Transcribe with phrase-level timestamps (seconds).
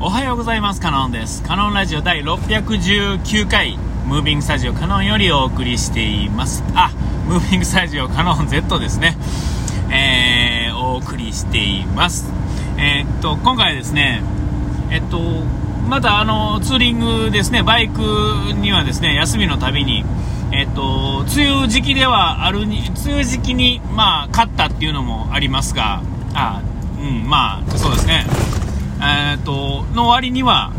[0.00, 0.80] おはようございます。
[0.80, 1.42] カノンです。
[1.44, 6.64] カノンラジオ第619回、ムービングスタジオカノンよりお送りしています。
[6.74, 6.90] あ、
[7.28, 9.16] ムービングスタジオカノン Z ですね。
[9.92, 12.26] えー、お送りしています。
[12.76, 14.22] えーっと、今回ですね、
[14.90, 15.20] えっと、
[15.88, 18.00] またあの、ツーリングですね、バイク
[18.54, 20.04] にはですね、休みのたびに、
[20.50, 26.02] えっと、梅雨時期ではあるに、梅雨時期に、まあ、勝ったっていうのもありますが、
[26.34, 26.60] あ、
[27.00, 28.26] うん、まあ、そうですね。
[29.00, 30.72] えーっと、の割には、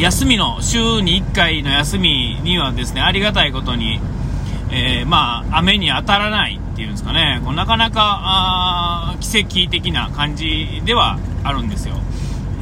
[0.00, 4.00] 休みの、週に1回の休みにはですね、ありがたいことに、
[4.70, 11.96] えーまあ、雨に当たらないっていうんですかね、こうなかなか、奇跡的な感じではあるんですよ。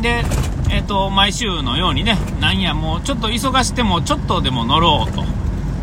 [0.01, 0.25] で、
[0.71, 5.25] えっ、と、毎週のようにね、なんやもうちょっと忙してもちょっとでも乗ろうと。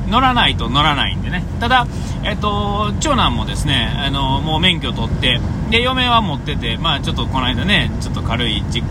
[0.08, 1.44] 乗らないと乗らないんでね。
[1.60, 1.88] ただ、
[2.24, 5.40] えっ、と、長男もですね、あの、もう免許取って、
[5.70, 8.84] で、嫁は持ってて、まあちょっとこの間ね、ちょっと軽いちっ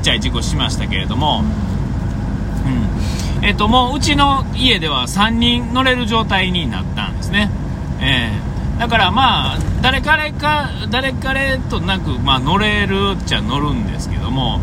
[0.00, 1.42] ちゃい事故しましたけれども、
[3.38, 3.44] うん。
[3.44, 7.50] えっ、と、もううちの家では3人乗れる状態になったんですね。
[8.00, 14.58] ええだからまあ、誰彼か、誰彼となく、まあ乗れるっちゃ乗るんですけども、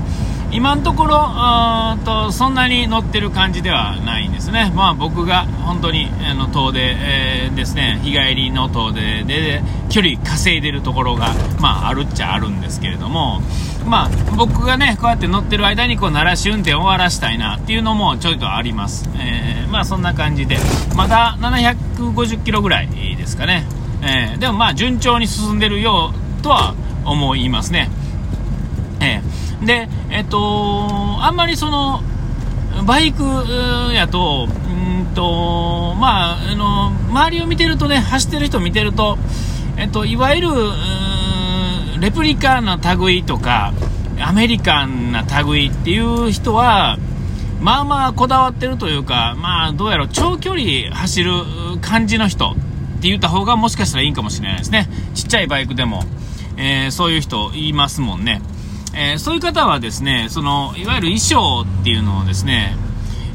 [0.51, 4.71] 今のところ、あーとそんなに乗ってる感じではないんですね。
[4.73, 13.41] まあ僕が本当にあの遠出、えーですね、日帰りの遠出で距離稼いでるところが、まああるっちゃあるんですけれども、
[13.85, 19.09] まあ僕がね、こうやって乗ってる間にこう鳴らし運転を終わらしたいなっていうのもちょいとあります。
[19.19, 20.57] えーまあそんな感じで、
[20.95, 23.65] まだ750キロぐらいですかね。
[24.01, 26.73] えーでもまあ順調に進んでるようとは
[27.03, 27.89] 思いますね。
[29.63, 30.87] で、えっと、
[31.19, 32.01] あんまりその、
[32.85, 33.23] バイク
[33.93, 39.17] やと、うんと、まあ、あの、周りを見てるとね、走ってる人見てると、
[39.77, 40.49] えっと、いわゆる、
[41.99, 43.73] レプリカな類とか、
[44.19, 46.97] アメリカンな類っていう人は、
[47.59, 51.31] まあまあこだわってるというか、まあどうやろう、長距離走る
[51.81, 52.53] 感じの人っ
[53.01, 54.87] て言った方がもしかしたらいいかもしれないですね。
[55.15, 56.03] ちっちゃいバイクでも、
[56.57, 58.41] えーそういう人いますもんね。
[58.99, 62.75] えーそういう方はですね、その、いわゆる衣装っていうのをですね、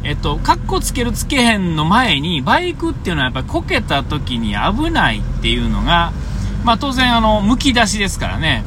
[0.02, 6.12] えっと、カッコつけるつけへんの前に、バイクっていうのはやっぱりこけた時に危ないっていうのが、
[6.64, 8.64] まあ当然あの、剥き出しですからね、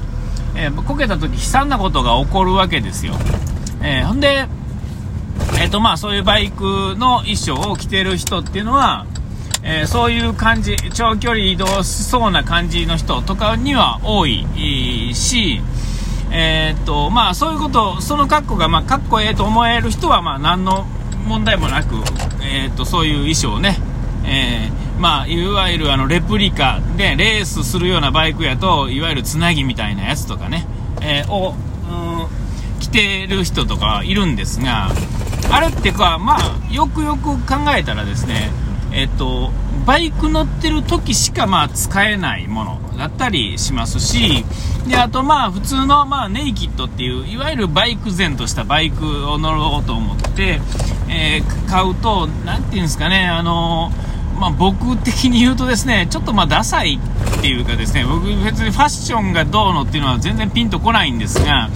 [0.56, 3.16] えーこけた時悲惨なことが起こるわけですよ。
[3.82, 4.48] えーほんで、
[5.60, 9.06] えっ、とまあそういうバイクの衣装を着てる人っていうのは、
[9.64, 14.46] えーそういう感じ、長距離移動しそうな感じの人とかには多い
[15.14, 15.62] し、
[16.38, 20.86] えーっと、まあそういうこと、その格好がまあかっこええと思える人はまあ何の
[21.26, 21.96] 問題もなく、
[22.44, 23.78] えーっと、そういう衣装をね、
[24.26, 30.66] えーまあいわゆるあのレプリカでレースするようなバイクやと、いわゆるつなぎみたいなやつとかね、
[31.02, 31.56] えーを、
[31.90, 32.46] うん
[32.80, 34.90] 着てる人とかいるんですが、
[35.50, 38.52] あれってか、まあ、よくよく考えたらですね、
[38.92, 39.52] えっと、
[39.86, 44.44] バイク乗ってる時しかまあ使えないものだったりしますし、
[44.88, 50.60] で、あとまあ普通のまあネイキッドっていう、いわゆるバイク前としたバイクを乗ろうと思って、
[51.10, 53.92] えー買うと、なんていうんですかね、あの
[54.40, 57.00] まあ、僕的に言うとですね、ちょっとまあダサい
[57.38, 61.70] っていうかですね、僕別にファッションがどうのっていうのは全然ピンとこないんですが、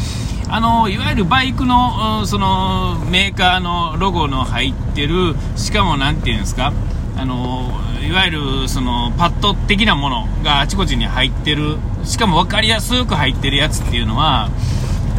[0.52, 6.74] あのいわゆるバイクのそのメーカーのロゴの入ってる、しかもなんていうんですか、
[7.18, 7.72] あの
[8.06, 14.50] いわゆるそのパッド的なものがあちこちに入ってる、しかも分かりやすく入ってるやつっていうのは、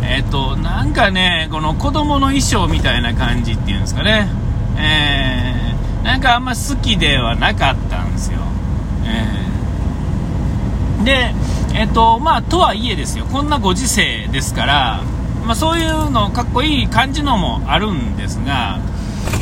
[0.02, 4.28] えっ、と、なんかね、この子供の衣装みたいな感じっていうんですかね、
[4.78, 8.38] えー、なんかあんま好きではなかったんですよ。
[9.04, 9.50] えー
[11.04, 11.34] で、
[11.74, 15.02] えっ、と、まあ、とはいえですよ、こんなご時世ですから、
[15.46, 18.78] まあ、そういうのかっこいい感じのもあるんですが、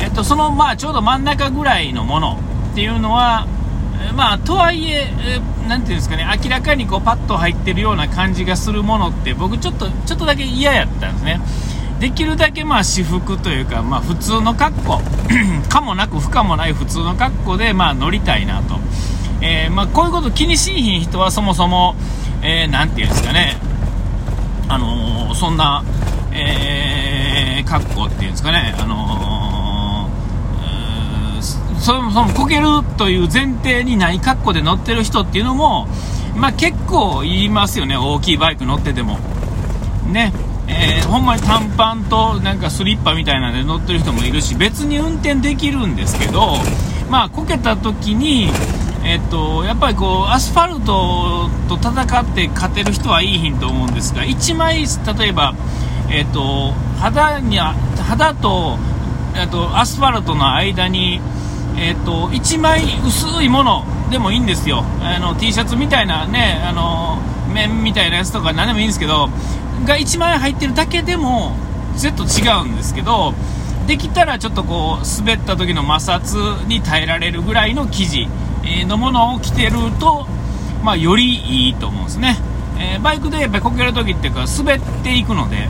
[0.00, 2.38] えっ、と、その、まあ、ちょうど真ん中ぐらいのもの
[2.70, 3.46] っていうのは、
[4.14, 5.08] まあ、とはいえ
[5.68, 11.40] なんていうんですかね、明らかにこう、パッと入ってるような感じがするものって、僕ちょっと、ちょっとだけ嫌やったんですね。
[12.00, 15.00] できるだけまあ私服というか、まあ、普通の格好
[15.68, 18.76] かもなく不可もない普通の格好でまあ乗りたいなと、
[19.42, 21.96] えーまあ、こういうこと気にしいひん人はそもそも、
[22.40, 23.56] えーていうんですかね、
[24.68, 25.82] あのーそんな、
[26.32, 29.37] えー格好っていうんですかね、あの
[31.80, 32.66] そもそもこける
[32.96, 35.86] という前提にない格好で乗ってる人っていうのも、
[36.36, 39.18] まあ、結構言いますよね、大きいバイク乗ってても。
[40.10, 40.32] ね、
[40.66, 46.52] えーほんまに短パンとなんかスリッパみたいなので乗ってる人もいるし別に運転できるんですけど
[47.10, 48.50] まあこけた時に
[49.04, 54.84] えっとやっぱりこうアスファルトと戦って勝てる人はいいひんと思うんですが1枚
[55.18, 55.54] 例えば
[56.10, 58.78] えっと肌に肌と
[59.46, 61.20] とアスファルトの間に、
[61.80, 64.84] えーと、1枚薄いものでもいいんですよ。
[65.00, 67.18] あの T シャツみたいなねあの
[67.54, 69.28] 面みたいなやつとか何でもいいんですけど
[69.86, 71.56] が1枚入ってるだけでも
[71.96, 73.32] ちょっと違うんですけど
[73.86, 78.28] できたらちょっとこう滑った時の摩擦に耐えられるぐらいの生地
[78.86, 80.26] のものを着てると、
[80.82, 82.36] まあ、よりいいと思うんですね、
[82.78, 85.68] えー、バイクでやっぱりこける時っていうか滑っていくので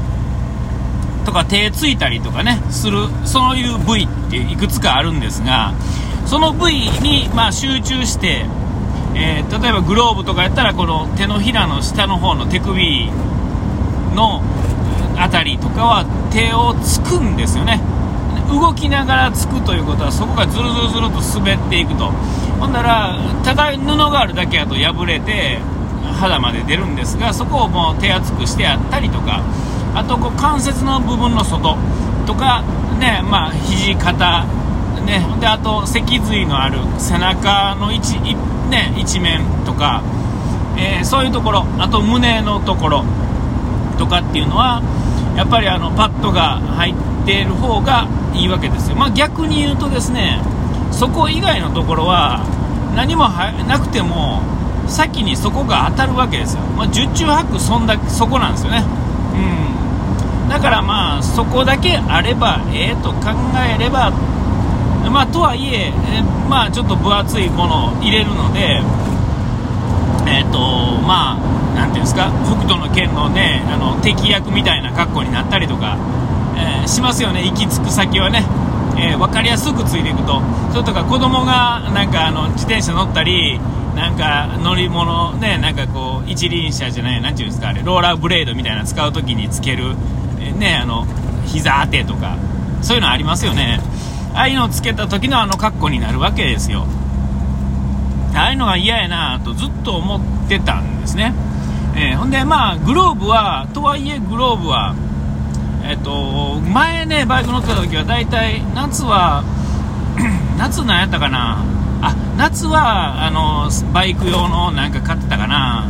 [1.25, 5.75] とか手ついたりとかねするそういう部位っていくつかあるんですが
[6.29, 8.45] その部位にまあ集中して、
[9.15, 13.11] えー、例えばグローブとかやったらこの手のひらの下の方の手首
[14.15, 14.43] の
[15.17, 17.81] 辺りとかは手をつくんですよね。
[18.51, 22.13] 動きながらつくということはそこがずるずるずると滑っていくと。
[22.61, 25.59] ほんならただ布があるだけやと破れて
[26.21, 29.43] 肌まで出るんですがそこをもう手厚くしてあったりとか。
[29.95, 31.77] あとこう関節の部分の外
[32.27, 32.63] とか
[33.01, 34.45] ねまあ肘肩
[35.08, 35.25] ね。
[35.40, 38.20] であと脊髄のある背中の一,、
[38.70, 40.02] ね、一面とか、
[40.76, 43.05] えー、そういうところあと胸のところ
[43.99, 44.82] とかっていうのは
[45.37, 50.40] やっぱりあのパッドが入っている方がいいわけですよ、まあ、逆に言うとですね
[50.93, 52.44] そこ以外のところは
[52.94, 53.28] 何も
[53.66, 54.43] なくても
[54.88, 58.84] 先にそこが当たるわけですよ、まあ、十中八九そんだそこなんですよね、
[59.34, 64.12] うん、だからまあそこだけあればええと考えれば
[65.10, 68.82] まあ、とはいええ、まあ、ちょっと分厚いものを入れるので、
[70.26, 70.58] えーと
[71.06, 75.96] まあ、なんていうんですか北斗の拳の,、ね、あの敵役みたいな格好になったりとか、
[76.56, 78.44] えー、しますよね、行き着く先はね、
[78.99, 83.60] えー、分かりやすくついていくと、それとか子供がなんかあの自転車乗ったり、
[83.94, 89.94] なんか乗り物、ね、なんかこう一輪車じゃない、なんていうんですか、あれローラーブレードみたいな使うときにつける、
[90.40, 91.06] えー、ね、あの
[91.46, 92.37] 膝当てとか、
[92.82, 93.81] そういうのありますよね。
[94.35, 96.87] ああいうのをつけた時のあの格好になるわけですよ。
[98.35, 101.35] ああいうのが嫌やなとずっと思ってたんですね。
[101.97, 104.95] えー、ほんで、まあ、グローブは、とはいえグローブは、
[105.83, 109.43] えっ、と、前ね、バイク乗ってた時は大体、夏は、
[110.59, 111.65] 夏なんやったかな。
[112.01, 115.89] あ、夏は、あの、バイク用のなんか買ってたかな。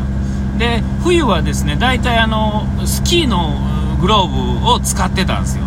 [0.57, 3.55] で、冬はですね、大体あの、スキーの
[4.01, 5.65] グローブを使ってたんですよ。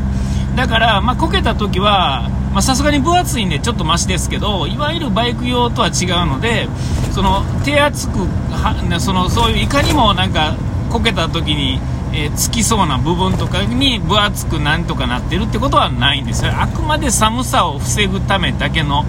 [0.56, 6.68] だから、まあ、こけた時は、まさすがに分厚いんでちょっとマシですけどいわゆるバイク用とは違うので
[7.14, 8.20] その手厚く
[8.52, 10.56] はそのそういういかにもなんか
[10.90, 11.80] こけた時に、
[12.14, 16.46] えー、つきそうな部分とかに分厚くなんとかなってるってことはないんです。
[16.46, 19.06] よあくまで寒さを防ぐためだけの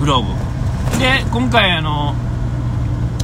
[0.00, 0.98] グローブ。
[0.98, 2.14] で今回あの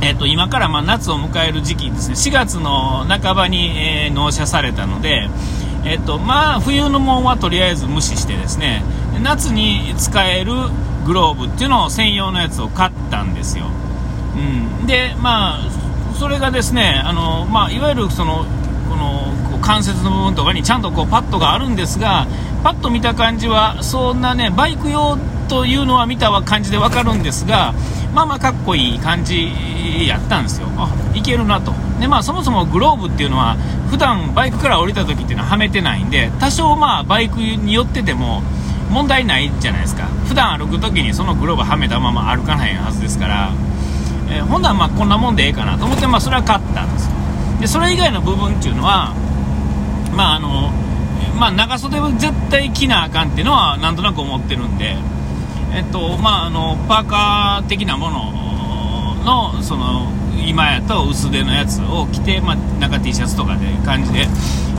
[0.00, 2.14] えーと、今からま夏を迎える時期ですね。
[2.14, 5.28] 4月の半ばに、えー、納車されたので、
[5.84, 8.84] えーとまあ、冬のもんはとりあえず無視してですね。
[9.23, 10.53] 夏に使える
[11.06, 13.67] グローブっていうのを専用のやつを買ったんですよ、
[14.81, 15.70] うん、でまあ
[16.19, 18.44] それがですねあの、まあ、いわゆるその
[18.88, 22.26] この関節の部分とかにちゃんとこうパッドがあるんですが
[22.62, 25.19] パッと見た感じはそんなねバイク用
[25.49, 27.73] というのは見た感じで分かるんですが
[28.15, 29.49] まあまあかっこいい感じ
[30.06, 30.69] やったんですよ。
[30.76, 31.73] あいけるなと。
[32.00, 33.56] でまあそもそもグローブっていうのは
[33.91, 38.43] 普段バイクから降りた時っていうのははめてないんで多少まあバイクによってても
[38.91, 40.05] 問題ないじゃないですか。
[40.27, 43.51] 普段歩く時にそのグローブはめたまま歩かないはずですから、
[44.31, 47.09] えー、ほんならまあこんなもんでええかなと思って、まあ、それは買ったんです
[47.61, 49.15] でそれ以外の部分っていうのは
[50.15, 50.73] まああの
[51.39, 54.97] まあ、長袖は絶対着なあかんっていうのはなんとなく思ってるんで、
[55.73, 58.35] えっとまあ、あのパーカー的なもの
[59.25, 60.11] のその
[60.45, 64.27] 今やと薄手のやつを着て、まあ、なんか T シャツとかで感じで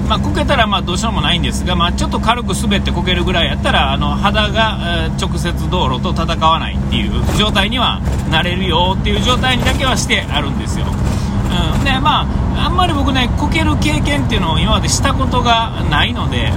[0.10, 8.02] まあ、こけたらまあどうしようもないんですが、まあ、ちょっと軽く滑ってこけるぐらいやったらあの肌が、直接道路と戦わないっていう状態には
[8.32, 16.52] なれるよっていう状態にだけはしてあるんですよ、うん、でまああんまり僕ねこける経験っていうのを今までしたことがないので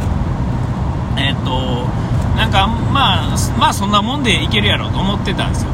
[1.18, 1.84] えっ、と
[2.36, 5.70] なんかまあまあそんなもんでいけるやろうと思ってたんですよ。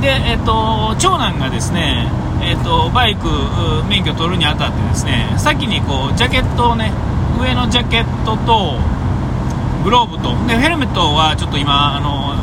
[0.00, 2.06] で、えっと、長男がですね、
[2.40, 3.26] えっと、バイク
[3.88, 6.92] 免許取るにあたってですね先にこうジャケットをね
[7.38, 8.78] 上のジャケットと
[9.84, 10.34] グローブと。
[10.46, 12.34] でヘルメットはちょっと今あの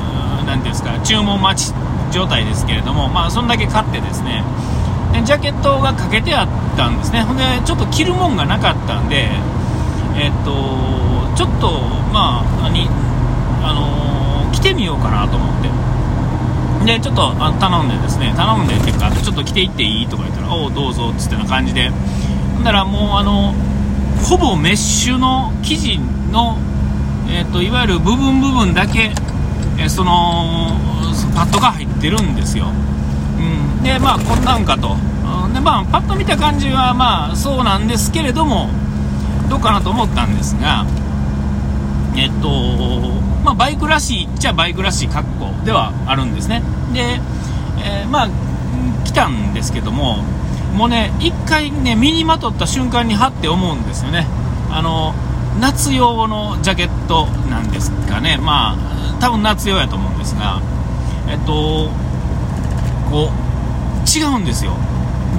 [0.46, 1.74] なていうんですか注文待ち
[2.12, 4.44] 状態ですけれどもまあそんだけ買ってですね。
[5.14, 6.48] でジャケットがかけてあっ
[6.78, 7.22] たんですね。
[7.22, 9.28] ほんでちょっと着るもんがなかったんで
[10.16, 10.52] えっと
[11.36, 11.82] ちょっと
[12.14, 12.88] まあ何
[13.64, 15.70] あの着てみようかなと思って。
[16.86, 21.90] でちょっとあ頼んでですね頼んでっていうかちょっと着ていっていいとか言ったらおおどうぞっつってな感じで。
[21.90, 23.56] ほんならもうあの
[24.28, 26.00] ほぼメッシュの生地
[26.32, 26.58] の、
[27.30, 29.12] えーと、いわゆる部分部分だけ、
[29.78, 30.72] えー、その
[31.36, 34.96] パッドが入ってるんですよ、うん、でまあこんなんかと、
[35.46, 38.70] うん、でまあパッと見た感じはまあそうなんですけれども
[39.48, 40.86] どうかなと思ったんですが
[42.18, 46.64] えっ、ー、とまあ、バイクらしいっちゃバイクらしい格好ではあるんですね。
[46.94, 47.20] で、
[47.78, 48.30] えー、まあ
[49.06, 50.24] 来たんですけども
[50.76, 54.28] もうね1回ね身にまとった瞬間にはって思うんですよね。
[54.70, 55.14] あの
[55.60, 58.38] 夏用のジャケットなんですかね。
[58.38, 60.62] まあ多分夏用やと思うんですが
[61.30, 61.90] えっと
[63.10, 64.74] こう違うんですよ。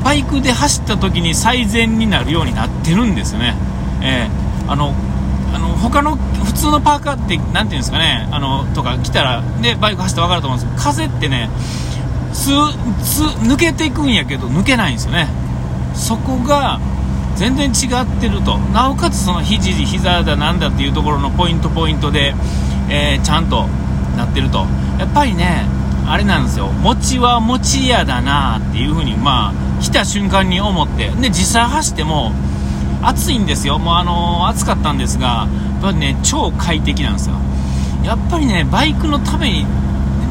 [0.02, 3.54] バイクで走った時に最善になるようになってるんですよね。
[4.02, 4.94] えー、あの
[5.54, 8.28] あの他の普通のパーカーって何ていうんですかね。
[8.30, 11.50] あのとか来たらでバイク走って分かると思うんですけど風ってね
[12.36, 12.50] つ
[13.02, 15.28] つ抜けていくんやけど抜けないんですよね。
[15.94, 16.78] そこが
[17.36, 18.58] 全然違ってると。
[18.58, 22.34] なおかつその肘膝だなんだっていうところのポイントポイントで、
[22.88, 23.66] えー、ちゃんと
[24.16, 24.66] なってると。
[24.98, 25.66] やっぱりね
[26.06, 26.68] あれなんですよ。
[26.68, 31.08] 餅は餅屋だなっていう風にまあ来た瞬間に思って。
[31.10, 32.32] で実際走っても
[33.02, 37.36] 暑いんですよ、もうあのー、暑かったんですが、やっぱりね、超快適なんですよ。
[38.02, 39.64] やっぱりね、バイクのために、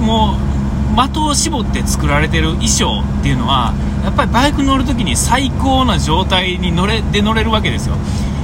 [0.02, 0.55] もう、
[0.96, 3.74] 的を絞って作られてる衣装っていうのは、
[4.04, 7.96] やっぱりバイク乗るときに最高な状態に乗れで乗れるわけですよ。
[7.96, 8.02] や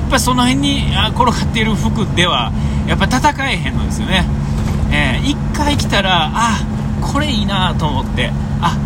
[0.07, 0.83] っぱりその辺に
[1.15, 2.51] 転がっている服では、
[2.87, 4.25] やっぱ戦えへんのですよね。
[4.91, 6.59] えー、一回来たら、あ、
[7.01, 8.31] これいいなと思って、
[8.61, 8.77] あ、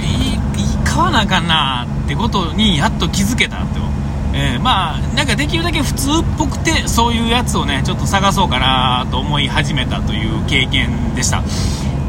[0.00, 0.38] いい、
[0.84, 3.92] 買わなあかんなってことにやっと気づけたと。
[4.34, 11.42] えー、まあなんかできるだけ普通っぽくてそういうやつをねちょっと探そうかなと思い始めたという経験でした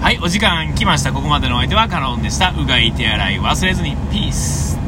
[0.03, 1.13] はいお時間来ました。
[1.13, 2.51] ここまでのお相手はカノンでした。
[2.51, 3.95] うがい手洗い忘れずに。
[4.11, 4.82] ピース